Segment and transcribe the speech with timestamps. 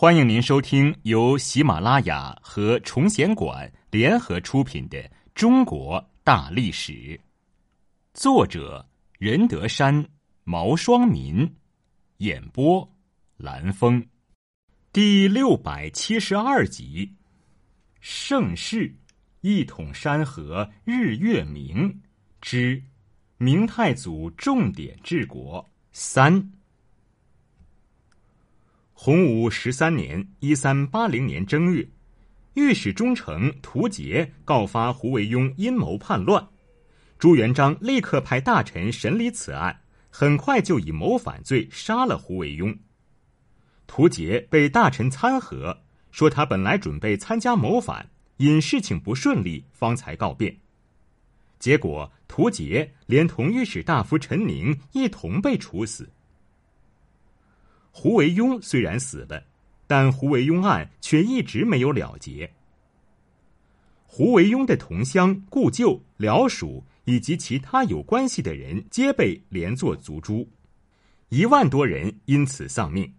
[0.00, 4.96] 欢迎您收听由喜马拉雅和崇贤馆联合出品的
[5.34, 6.92] 《中国大历史》，
[8.14, 8.88] 作者
[9.18, 10.08] 任德山、
[10.44, 11.52] 毛双民，
[12.18, 12.88] 演播
[13.36, 14.06] 蓝峰，
[14.92, 17.12] 第六百七十二集：
[18.00, 18.94] 盛世
[19.40, 22.00] 一统山河日月明
[22.40, 22.80] 之
[23.36, 26.52] 明太祖重点治国三。
[29.00, 31.88] 洪武十三年（一三八零年）正月，
[32.54, 36.48] 御史中丞屠杰告发胡惟庸阴谋叛乱，
[37.16, 42.76] 朱元璋立刻派大臣审理此案，很快就以谋反罪杀了胡惟庸。
[43.86, 45.78] 屠杰被大臣参劾，
[46.10, 50.58] 说他本来准备参加谋反，因事情不顺利，方才告变。
[51.60, 56.10] 结果，屠杰连同御史大夫陈宁一同被处死。
[58.00, 59.42] 胡惟庸虽然死了，
[59.88, 62.48] 但胡惟庸案却一直没有了结。
[64.06, 70.48] 胡惟庸的同乡、故旧、僚属以及其他有关系的人皆被连坐族诛，
[71.28, 73.12] 一万多人因此丧命。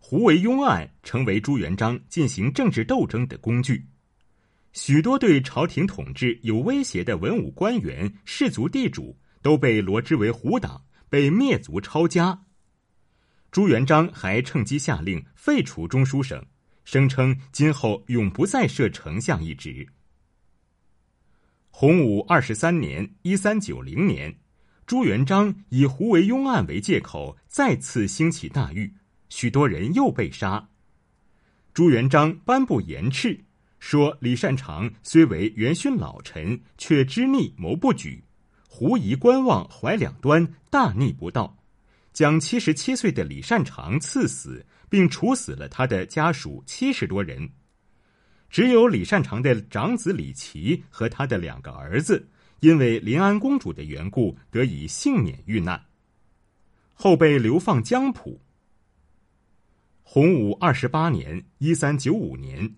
[0.00, 3.86] 胡惟庸案成为朱元璋进行政治斗争的工具，
[4.72, 12.42] 许多对朝廷统治有威胁的文武官员、士族地主都被罗织为胡党，被灭族抄家。
[13.52, 16.42] 朱元璋还趁机下令废除中书省，
[16.84, 19.86] 声称今后永不再设丞相一职。
[21.68, 24.34] 洪武二十三年（一三九零年），
[24.86, 28.94] 朱元璋以胡惟庸案为借口，再次兴起大狱，
[29.28, 30.70] 许多人又被杀。
[31.74, 33.38] 朱元璋颁布严斥，
[33.78, 38.24] 说李善长虽为元勋老臣，却知逆谋不举，
[38.66, 41.58] 狐疑观望，怀两端，大逆不道。
[42.12, 47.50] 将七十七岁的李善长赐死，并处死了他的家属七十多人。
[48.50, 52.28] 只有李善长的长子李琦和他的两个儿子，
[52.60, 55.82] 因为临安公主的缘故，得以幸免遇难，
[56.92, 58.40] 后被流放江浦。
[60.02, 62.74] 洪武二十八年（一三九五年），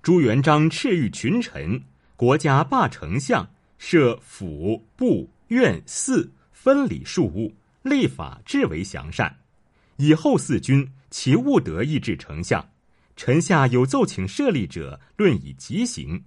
[0.00, 1.82] 朱元璋敕谕群臣，
[2.14, 7.52] 国家罢丞相，设府部院寺，分理庶务。
[7.82, 9.38] 立法至为详善，
[9.96, 12.70] 以后四君其务得意至丞相，
[13.16, 16.24] 臣下有奏请设立者，论以极刑。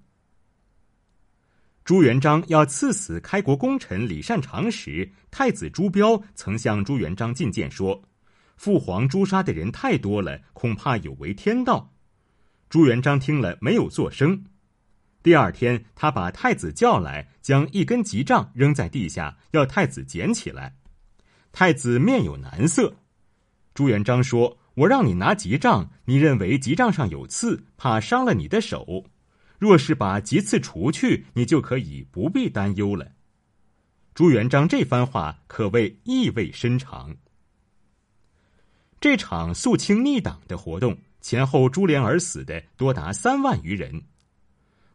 [1.86, 8.02] 朱元璋要赐死开国功臣李善长时，太子朱标曾向朱元璋进谏说
[8.56, 11.94] ：“父皇诛杀的人太多了，恐怕有违天道。”
[12.70, 14.46] 朱元璋听了没有作声。
[15.22, 20.76] 第二天，他把太子叫来，将一根吉杖扔在地下，要太子捡起来。
[21.54, 22.96] 太子面有难色，
[23.76, 29.06] 朱元璋说：“我让你拿吉杖，你认为吉杖上有刺，怕伤了你的手。
[29.60, 33.12] 若是把吉刺除去，你就可以不必担忧了。”
[34.16, 37.16] 朱元璋这番话可谓意味深长。
[39.00, 44.02] 这场肃清逆党的活动前后株连而死的多达三万余人。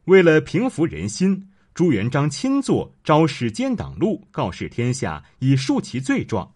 [0.06, 1.48] 为了平服人心。
[1.78, 6.52] 朱元璋亲作《昭示奸党录》，告示天下，以恕其罪状。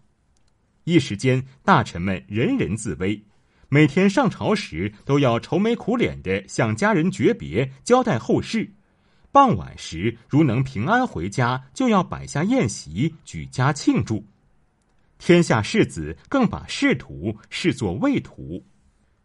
[0.83, 3.23] 一时间，大臣们人人自危，
[3.69, 8.69] 每天上朝时都要愁眉苦脸的向家人诀别，交代后事。
[9.31, 14.27] 傍晚时，如能平安回家，就要摆下宴席，举家庆祝。
[15.19, 18.61] 天下士子更把仕途视作畏途。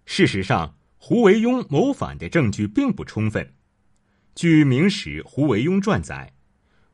[0.07, 3.53] 事实上，胡惟庸谋反的证据并不充分。
[4.39, 6.33] 据《明史·胡惟庸传》载，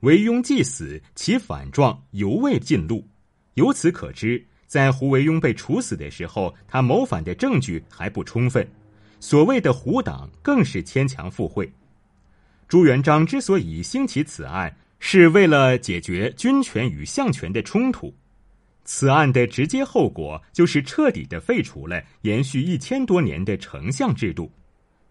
[0.01, 3.07] 惟庸既死，其反状犹未尽露。
[3.53, 8.67] 由此可知，在胡惟庸被处死的时候，他谋反的证据还不充分。
[9.21, 11.71] 所谓的胡党更是牵强附会。
[12.67, 18.11] 朱元璋之所以兴起此案，是为了解决军权与相权的冲突。
[18.87, 24.51] 此案的直接后果就是彻底的废除了延续一千多年的丞相制度。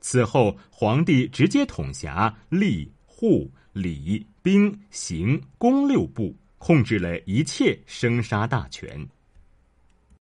[0.04, 9.08] 此后，皇帝直接统辖吏、户、礼、兵、刑、工六部，控制了一切生杀大权。